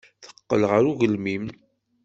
[0.23, 1.45] Teqqel ɣer ugelmim.